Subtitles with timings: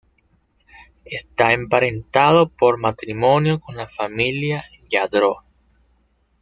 [1.05, 5.43] Está emparentado por matrimonio con la familia Lladró.